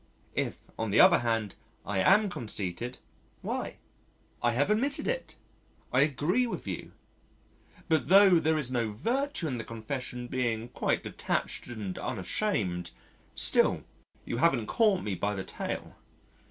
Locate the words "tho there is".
8.07-8.71